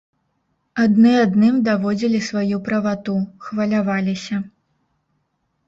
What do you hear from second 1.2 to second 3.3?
адным даводзілі сваю правату,